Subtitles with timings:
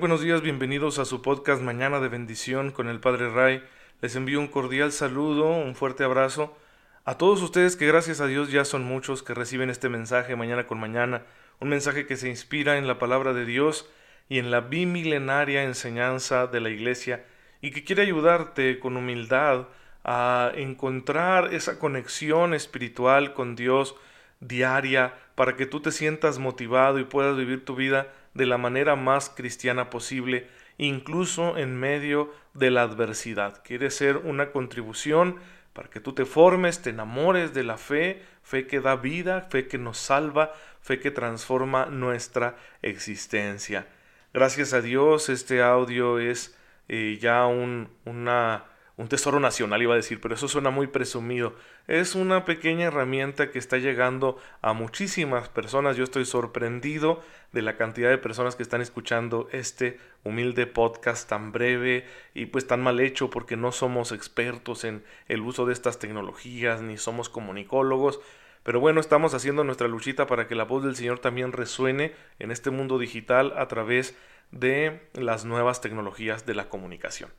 [0.00, 3.64] Buenos días, bienvenidos a su podcast Mañana de Bendición con el Padre Ray.
[4.00, 6.56] Les envío un cordial saludo, un fuerte abrazo
[7.04, 10.68] a todos ustedes que gracias a Dios ya son muchos que reciben este mensaje mañana
[10.68, 11.22] con mañana,
[11.58, 13.90] un mensaje que se inspira en la palabra de Dios
[14.28, 17.24] y en la bimilenaria enseñanza de la Iglesia
[17.60, 19.66] y que quiere ayudarte con humildad
[20.04, 23.96] a encontrar esa conexión espiritual con Dios
[24.38, 28.06] diaria para que tú te sientas motivado y puedas vivir tu vida
[28.38, 30.46] de la manera más cristiana posible,
[30.78, 33.62] incluso en medio de la adversidad.
[33.64, 35.36] Quiere ser una contribución
[35.72, 39.66] para que tú te formes, te enamores de la fe, fe que da vida, fe
[39.66, 43.88] que nos salva, fe que transforma nuestra existencia.
[44.32, 46.56] Gracias a Dios, este audio es
[46.88, 51.56] eh, ya un, un tesoro nacional iba a decir, pero eso suena muy presumido.
[51.88, 55.96] Es una pequeña herramienta que está llegando a muchísimas personas.
[55.96, 57.22] Yo estoy sorprendido
[57.52, 62.66] de la cantidad de personas que están escuchando este humilde podcast tan breve y pues
[62.66, 67.30] tan mal hecho porque no somos expertos en el uso de estas tecnologías ni somos
[67.30, 68.20] comunicólogos.
[68.64, 72.50] Pero bueno, estamos haciendo nuestra luchita para que la voz del Señor también resuene en
[72.50, 74.14] este mundo digital a través
[74.50, 77.30] de las nuevas tecnologías de la comunicación.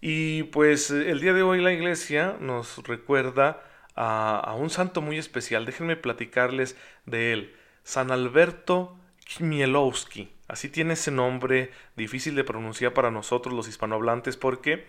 [0.00, 3.62] Y pues el día de hoy la iglesia nos recuerda
[3.94, 5.66] a, un santo muy especial.
[5.66, 7.54] Déjenme platicarles de él.
[7.82, 10.30] San Alberto Chmielowski.
[10.48, 14.86] Así tiene ese nombre difícil de pronunciar para nosotros los hispanohablantes porque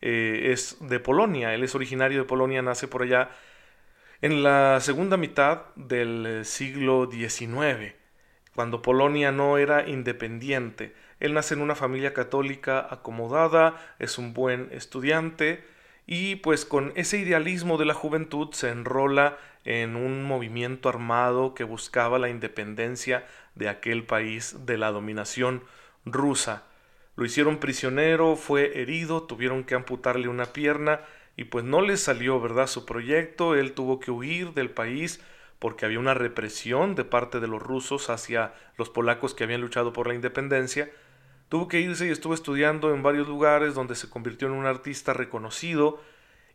[0.00, 1.54] eh, es de Polonia.
[1.54, 3.30] Él es originario de Polonia, nace por allá
[4.20, 7.94] en la segunda mitad del siglo XIX,
[8.54, 10.92] cuando Polonia no era independiente.
[11.20, 15.62] Él nace en una familia católica acomodada, es un buen estudiante
[16.10, 19.36] y pues con ese idealismo de la juventud se enrola
[19.66, 25.62] en un movimiento armado que buscaba la independencia de aquel país de la dominación
[26.06, 26.62] rusa.
[27.14, 31.00] Lo hicieron prisionero, fue herido, tuvieron que amputarle una pierna
[31.36, 35.20] y pues no le salió, ¿verdad?, su proyecto, él tuvo que huir del país
[35.58, 39.92] porque había una represión de parte de los rusos hacia los polacos que habían luchado
[39.92, 40.90] por la independencia,
[41.48, 45.14] Tuvo que irse y estuvo estudiando en varios lugares donde se convirtió en un artista
[45.14, 46.00] reconocido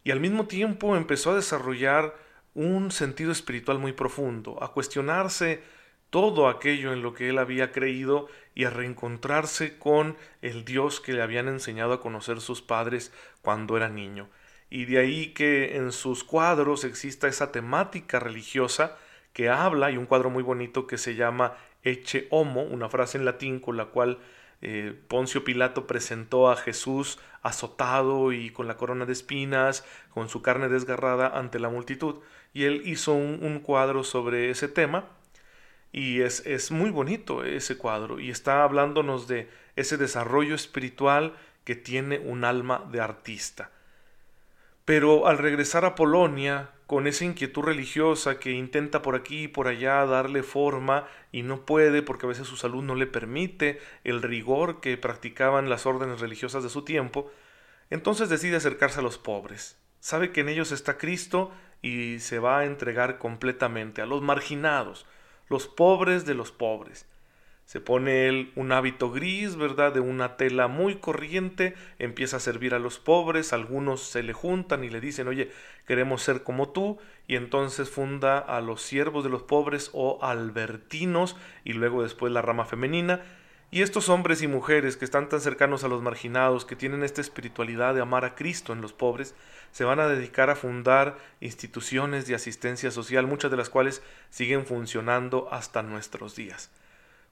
[0.04, 2.16] y al mismo tiempo empezó a desarrollar
[2.54, 5.64] un sentido espiritual muy profundo, a cuestionarse
[6.12, 11.14] todo aquello en lo que él había creído y a reencontrarse con el Dios que
[11.14, 13.12] le habían enseñado a conocer sus padres
[13.42, 14.30] cuando era niño.
[14.70, 18.98] Y de ahí que en sus cuadros exista esa temática religiosa
[19.34, 23.26] que habla, y un cuadro muy bonito que se llama Eche Homo, una frase en
[23.26, 24.20] latín con la cual
[24.66, 30.42] eh, Poncio Pilato presentó a Jesús azotado y con la corona de espinas, con su
[30.42, 32.22] carne desgarrada ante la multitud.
[32.54, 35.10] Y él hizo un, cuadro sobre ese tema
[35.92, 41.36] y es, es, muy bonito ese cuadro y está hablándonos de ese desarrollo espiritual
[41.66, 43.70] que tiene un alma de artista.
[44.86, 49.68] Pero al regresar a Polonia, con esa inquietud religiosa que intenta por aquí y por
[49.68, 54.22] allá darle forma y no puede porque a veces su salud no le permite el
[54.22, 57.32] rigor que practicaban las órdenes religiosas de su tiempo,
[57.90, 59.82] entonces decide acercarse a los pobres.
[60.02, 65.08] Sabe que en ellos está Cristo y se va a entregar completamente a los marginados,
[65.50, 67.08] los pobres de los pobres.
[67.74, 69.92] Se pone él un hábito gris, ¿verdad?
[69.92, 74.84] De una tela muy corriente, empieza a servir a los pobres, algunos se le juntan
[74.84, 75.50] y le dicen, oye,
[75.88, 81.36] queremos ser como tú, y entonces funda a los siervos de los pobres o albertinos,
[81.64, 83.22] y luego después la rama femenina,
[83.72, 87.22] y estos hombres y mujeres que están tan cercanos a los marginados, que tienen esta
[87.22, 89.34] espiritualidad de amar a Cristo en los pobres,
[89.72, 94.68] se van a dedicar a fundar instituciones de asistencia social, muchas de las cuales siguen
[94.68, 96.70] funcionando hasta nuestros días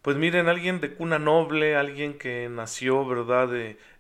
[0.02, 3.50] pues miren, alguien de cuna noble, alguien que nació, ¿verdad?,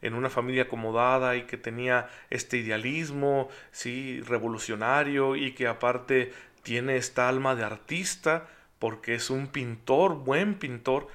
[0.02, 6.34] en una familia acomodada y que tenía este idealismo, sí, revolucionario y que aparte
[6.64, 8.48] tiene esta alma de artista,
[8.80, 11.08] porque es un pintor, buen pintor,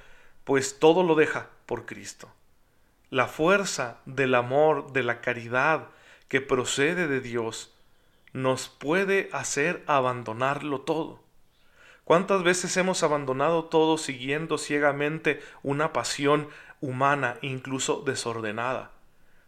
[0.45, 2.31] pues todo lo deja por Cristo.
[3.09, 5.89] La fuerza del amor, de la caridad
[6.29, 7.73] que procede de Dios,
[8.31, 11.26] nos puede hacer abandonarlo todo.
[12.07, 16.47] ¿Cuántas veces hemos abandonado todo siguiendo ciegamente una pasión
[16.79, 18.91] humana, incluso desordenada?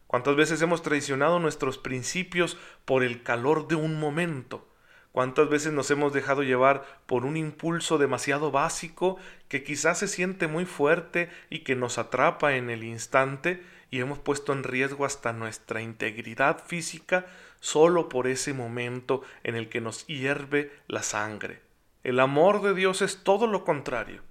[0.08, 4.68] ¿Cuántas veces hemos traicionado nuestros principios por el calor de un momento?
[5.14, 9.16] ¿Cuántas veces nos hemos dejado llevar por un impulso demasiado básico
[9.48, 14.20] que quizás se siente muy fuerte y que nos atrapa en el instante y hemos
[14.20, 17.26] puesto en riesgo hasta nuestra integridad física
[17.62, 21.69] solo por ese momento en el que nos hierve la sangre?
[22.04, 24.22] El amor de Dios es todo lo contrario.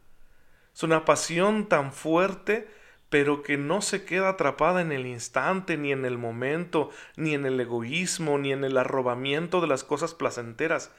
[0.74, 2.68] Es una pasión tan fuerte,
[3.10, 7.46] pero que no se queda atrapada en el instante, ni en el momento, ni en
[7.46, 10.92] el egoísmo, ni en el arrobamiento de las cosas placenteras,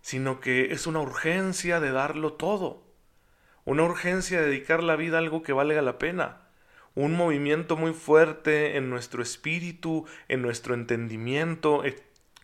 [0.00, 2.82] sino que es una urgencia de darlo todo,
[3.64, 6.48] una urgencia de dedicar la vida a algo que valga la pena,
[6.94, 11.96] un movimiento muy fuerte en nuestro espíritu, en nuestro entendimiento, eh,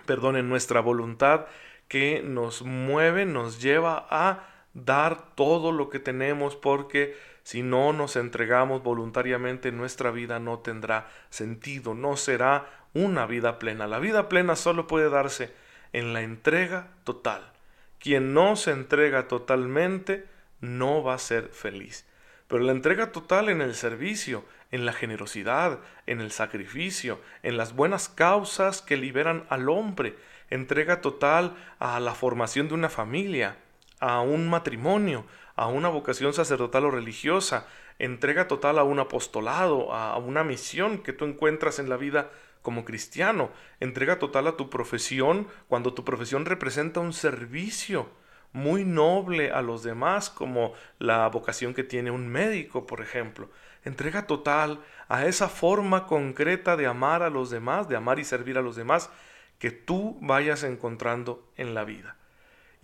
[0.06, 1.46] perdón, en nuestra voluntad,
[1.88, 8.16] que nos mueve, nos lleva a dar todo lo que tenemos porque si no nos
[8.16, 13.86] entregamos voluntariamente nuestra vida no tendrá sentido, no será una vida plena.
[13.86, 15.52] La vida plena solo puede darse
[15.92, 17.52] en la entrega total.
[17.98, 20.26] Quien no se entrega totalmente
[20.60, 22.06] no va a ser feliz.
[22.48, 27.74] Pero la entrega total en el servicio, en la generosidad, en el sacrificio, en las
[27.74, 30.16] buenas causas que liberan al hombre,
[30.54, 33.56] entrega total a la formación de una familia,
[34.00, 35.24] a un matrimonio,
[35.56, 37.66] a una vocación sacerdotal o religiosa,
[37.98, 42.30] entrega total a un apostolado, a una misión que tú encuentras en la vida
[42.62, 48.08] como cristiano, entrega total a tu profesión cuando tu profesión representa un servicio
[48.52, 53.50] muy noble a los demás, como la vocación que tiene un médico, por ejemplo.
[53.84, 58.56] Entrega total a esa forma concreta de amar a los demás, de amar y servir
[58.56, 59.10] a los demás,
[59.58, 62.16] que tú vayas encontrando en la vida.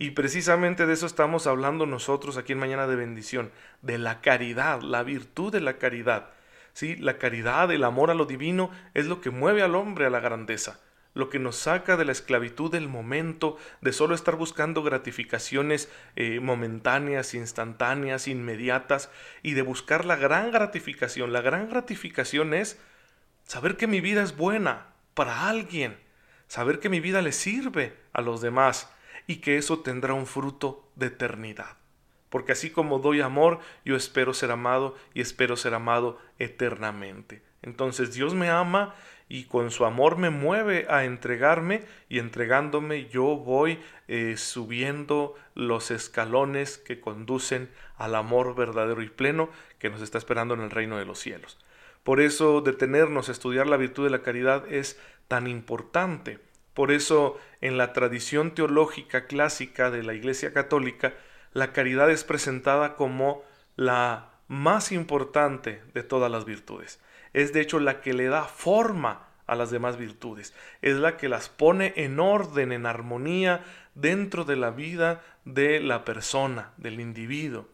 [0.01, 3.51] Y precisamente de eso estamos hablando nosotros aquí en Mañana de Bendición,
[3.83, 6.31] de la caridad, la virtud de la caridad.
[6.73, 6.95] ¿sí?
[6.95, 10.19] La caridad, el amor a lo divino es lo que mueve al hombre a la
[10.19, 10.79] grandeza,
[11.13, 16.39] lo que nos saca de la esclavitud del momento, de solo estar buscando gratificaciones eh,
[16.39, 19.11] momentáneas, instantáneas, inmediatas,
[19.43, 21.31] y de buscar la gran gratificación.
[21.31, 22.79] La gran gratificación es
[23.45, 25.97] saber que mi vida es buena para alguien,
[26.51, 28.91] saber que mi vida le sirve a los demás
[29.25, 31.77] y que eso tendrá un fruto de eternidad
[32.31, 37.41] porque así como doy amor, yo espero ser amado y espero ser amado eternamente.
[37.61, 38.95] Entonces Dios me ama
[39.27, 45.91] y con su amor me mueve a entregarme y entregándome yo voy eh, subiendo los
[45.91, 50.97] escalones que conducen al amor verdadero y pleno que nos está esperando en el reino
[50.97, 51.59] de los cielos.
[52.03, 54.97] Por eso detenernos a estudiar la virtud de la caridad es
[55.31, 56.39] tan importante.
[56.73, 61.13] Por eso en la tradición teológica clásica de la Iglesia Católica
[61.53, 63.41] la caridad es presentada como
[63.77, 66.99] la más importante de todas las virtudes.
[67.31, 70.53] Es de hecho la que le da forma a las demás virtudes.
[70.81, 73.63] Es la que las pone en orden, en armonía
[73.95, 77.69] dentro de la vida de la persona, del individuo.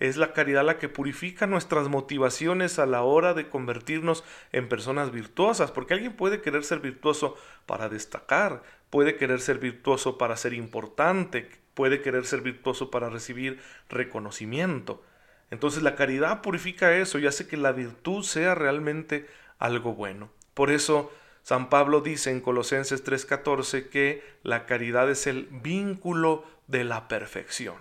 [0.00, 5.12] Es la caridad la que purifica nuestras motivaciones a la hora de convertirnos en personas
[5.12, 7.36] virtuosas, porque alguien puede querer ser virtuoso
[7.66, 13.60] para destacar, puede querer ser virtuoso para ser importante, puede querer ser virtuoso para recibir
[13.88, 15.02] reconocimiento.
[15.50, 19.26] Entonces la caridad purifica eso y hace que la virtud sea realmente
[19.58, 20.30] algo bueno.
[20.54, 21.12] Por eso
[21.42, 27.76] San Pablo dice en Colosenses 3:14 que la caridad es el vínculo de la perfección.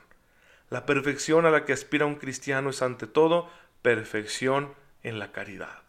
[0.74, 3.48] La perfección a la que aspira un cristiano es ante todo
[3.84, 5.84] perfección en la caridad.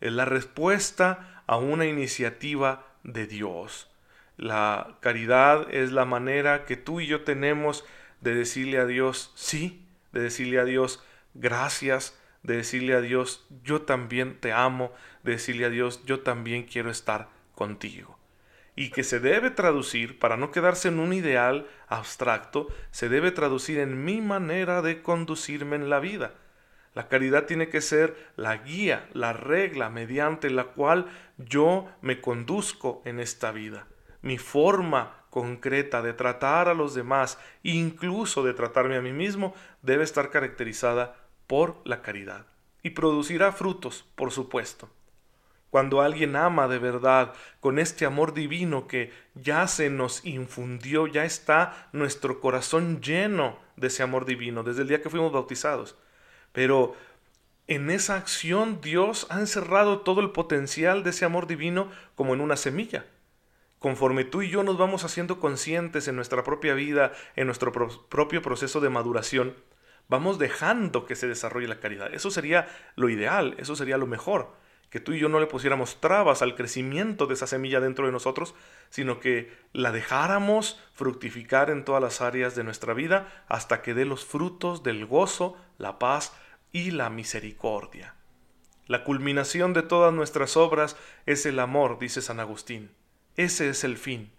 [0.00, 3.90] Es la respuesta a una iniciativa de Dios.
[4.38, 7.84] La caridad es la manera que tú y yo tenemos
[8.22, 11.04] de decirle a Dios sí, de decirle a Dios
[11.34, 14.90] gracias, de decirle a Dios yo también te amo,
[15.22, 18.19] de decirle a Dios yo también quiero estar contigo.
[18.76, 23.78] Y que se debe traducir, para no quedarse en un ideal abstracto, se debe traducir
[23.78, 26.34] en mi manera de conducirme en la vida.
[26.94, 31.06] La caridad tiene que ser la guía, la regla mediante la cual
[31.38, 33.86] yo me conduzco en esta vida
[34.22, 40.04] mi forma concreta de tratar a los demás, incluso de tratarme a mí mismo, debe
[40.04, 42.46] estar caracterizada por la caridad.
[42.82, 44.88] Y producirá frutos, por supuesto.
[45.70, 51.24] Cuando alguien ama de verdad, con este amor divino que ya se nos infundió, ya
[51.24, 55.96] está nuestro corazón lleno de ese amor divino desde el día que fuimos bautizados.
[56.52, 56.94] Pero
[57.68, 62.40] en esa acción Dios ha encerrado todo el potencial de ese amor divino como en
[62.40, 63.04] una semilla
[63.80, 68.42] conforme tú y yo nos vamos haciendo conscientes en nuestra propia vida, en nuestro propio
[68.42, 69.56] proceso de maduración,
[70.06, 72.12] vamos dejando que se desarrolle la caridad.
[72.12, 74.54] Eso sería lo ideal, eso sería lo mejor,
[74.90, 78.12] que tú y yo no le pusiéramos trabas al crecimiento de esa semilla dentro de
[78.12, 78.54] nosotros,
[78.90, 84.04] sino que la dejáramos fructificar en todas las áreas de nuestra vida hasta que dé
[84.04, 86.32] los frutos del gozo, la paz
[86.72, 88.14] y la misericordia.
[88.86, 92.90] La culminación de todas nuestras obras es el amor, dice San Agustín.
[93.36, 94.32] Ese es el fin.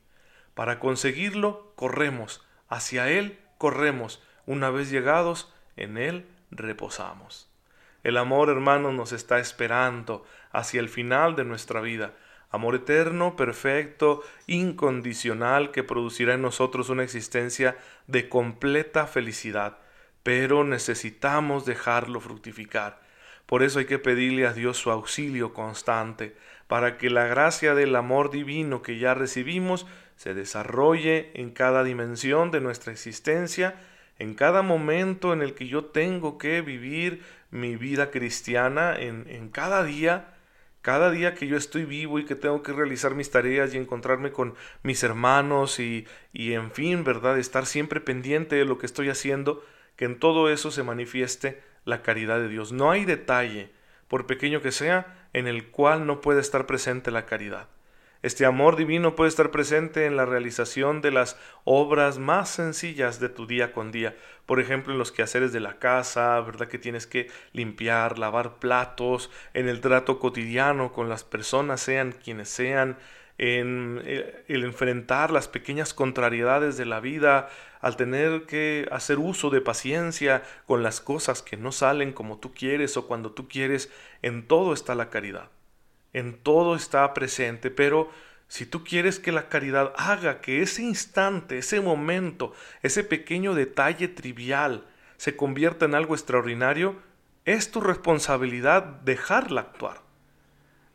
[0.53, 7.50] Para conseguirlo, corremos, hacia Él corremos, una vez llegados, en Él reposamos.
[8.03, 12.13] El amor, hermanos, nos está esperando hacia el final de nuestra vida.
[12.49, 17.77] Amor eterno, perfecto, incondicional, que producirá en nosotros una existencia
[18.07, 19.77] de completa felicidad.
[20.23, 22.99] Pero necesitamos dejarlo fructificar.
[23.45, 26.35] Por eso hay que pedirle a Dios su auxilio constante,
[26.67, 32.49] para que la gracia del amor divino que ya recibimos se desarrolle en cada dimensión
[32.49, 33.75] de nuestra existencia,
[34.19, 39.49] en cada momento en el que yo tengo que vivir mi vida cristiana, en, en
[39.49, 40.33] cada día,
[40.81, 44.31] cada día que yo estoy vivo y que tengo que realizar mis tareas y encontrarme
[44.31, 47.37] con mis hermanos y, y en fin, ¿verdad?
[47.37, 49.63] Estar siempre pendiente de lo que estoy haciendo,
[49.95, 52.71] que en todo eso se manifieste la caridad de Dios.
[52.71, 53.71] No hay detalle,
[54.07, 57.67] por pequeño que sea, en el cual no puede estar presente la caridad.
[58.23, 63.29] Este amor divino puede estar presente en la realización de las obras más sencillas de
[63.29, 64.15] tu día con día.
[64.45, 66.67] Por ejemplo, en los quehaceres de la casa, ¿verdad?
[66.67, 72.49] Que tienes que limpiar, lavar platos, en el trato cotidiano con las personas, sean quienes
[72.49, 72.99] sean,
[73.39, 77.49] en eh, el enfrentar las pequeñas contrariedades de la vida,
[77.79, 82.53] al tener que hacer uso de paciencia con las cosas que no salen como tú
[82.53, 85.49] quieres o cuando tú quieres, en todo está la caridad
[86.13, 88.09] en todo está presente, pero
[88.47, 94.09] si tú quieres que la caridad haga que ese instante, ese momento, ese pequeño detalle
[94.09, 94.85] trivial
[95.17, 96.95] se convierta en algo extraordinario,
[97.45, 100.01] es tu responsabilidad dejarla actuar.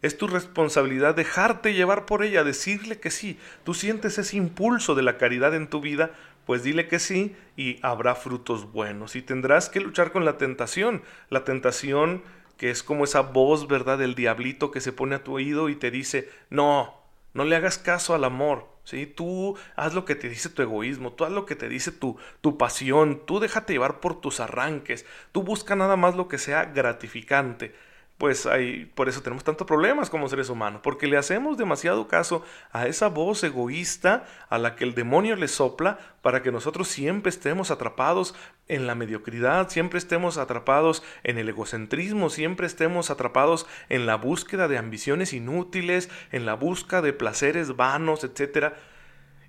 [0.02, 3.38] Es tu responsabilidad dejarte llevar por ella, decirle que sí.
[3.64, 6.10] Tú sientes ese impulso de la caridad en tu vida,
[6.44, 9.16] pues dile que sí y habrá frutos buenos.
[9.16, 11.02] Y tendrás que luchar con la tentación.
[11.30, 12.22] La tentación
[12.56, 15.76] que es como esa voz, ¿verdad?, del diablito que se pone a tu oído y
[15.76, 16.94] te dice, no,
[17.34, 19.06] no le hagas caso al amor, ¿sí?
[19.06, 22.16] Tú haz lo que te dice tu egoísmo, tú haz lo que te dice tu,
[22.40, 26.64] tu pasión, tú déjate llevar por tus arranques, tú busca nada más lo que sea
[26.66, 27.74] gratificante
[28.18, 32.42] pues hay, por eso tenemos tantos problemas como seres humanos, porque le hacemos demasiado caso
[32.72, 37.28] a esa voz egoísta a la que el demonio le sopla para que nosotros siempre
[37.28, 38.34] estemos atrapados
[38.68, 44.66] en la mediocridad, siempre estemos atrapados en el egocentrismo, siempre estemos atrapados en la búsqueda
[44.66, 48.76] de ambiciones inútiles, en la búsqueda de placeres vanos, etcétera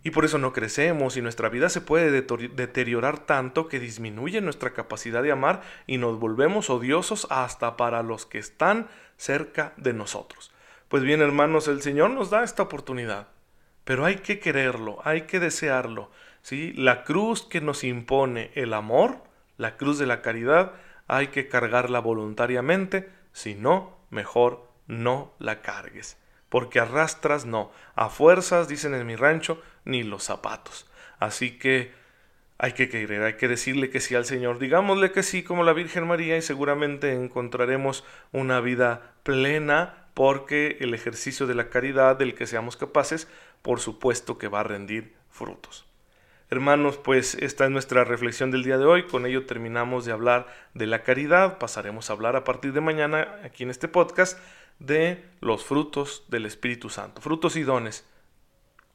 [0.07, 4.71] y por eso no crecemos y nuestra vida se puede deteriorar tanto que disminuye nuestra
[4.71, 8.87] capacidad de amar y nos volvemos odiosos hasta para los que están
[9.17, 10.53] cerca de nosotros.
[10.87, 13.27] Pues bien, hermanos, el Señor nos da esta oportunidad,
[13.83, 16.09] pero hay que quererlo, hay que desearlo.
[16.41, 16.71] ¿sí?
[16.71, 19.25] La cruz que nos impone el amor,
[19.57, 20.71] la cruz de la caridad,
[21.07, 26.15] hay que cargarla voluntariamente, si no, mejor no la cargues
[26.49, 30.85] porque arrastras no, a fuerzas, dicen en mi rancho, ni los zapatos.
[31.19, 31.91] Así que
[32.57, 34.59] hay que querer, hay que decirle que sí al Señor.
[34.59, 40.93] Digámosle que sí como la Virgen María y seguramente encontraremos una vida plena porque el
[40.93, 43.27] ejercicio de la caridad del que seamos capaces,
[43.61, 45.86] por supuesto que va a rendir frutos.
[46.49, 49.03] Hermanos, pues esta es nuestra reflexión del día de hoy.
[49.03, 51.57] Con ello terminamos de hablar de la caridad.
[51.57, 54.39] Pasaremos a hablar a partir de mañana aquí en este podcast
[54.79, 58.07] de los frutos del Espíritu Santo, frutos y dones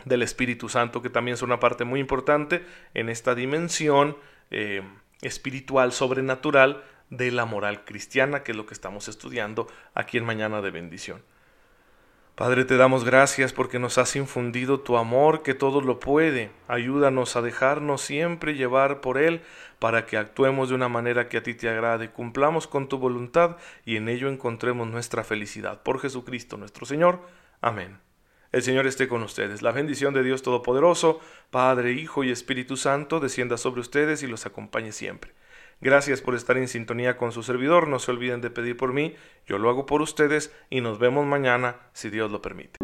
[0.07, 4.17] del Espíritu Santo, que también son una parte muy importante en esta dimensión
[4.51, 4.83] eh,
[5.21, 10.63] espiritual, sobrenatural de la moral cristiana, que es lo que estamos estudiando aquí en Mañana
[10.63, 11.23] de Bendición.
[12.43, 16.51] Padre, te damos gracias porque nos has infundido tu amor que todo lo puede.
[16.67, 19.43] Ayúdanos a dejarnos siempre llevar por Él
[19.79, 23.59] para que actuemos de una manera que a ti te agrade, cumplamos con tu voluntad
[23.85, 25.85] y en ello encontremos nuestra felicidad.
[25.85, 27.21] Por Jesucristo nuestro Señor.
[27.61, 28.01] Amén.
[28.51, 29.63] El Señor esté con ustedes.
[29.63, 31.21] La bendición de Dios Todopoderoso,
[31.53, 35.33] Padre, Hijo y Espíritu Santo, descienda sobre ustedes y los acompañe siempre.
[35.83, 37.89] Gracias por estar en sintonía con su servidor.
[37.89, 39.17] No se olviden de pedir por mí.
[39.49, 42.82] Yo lo hago por ustedes y nos vemos mañana si Dios lo permite.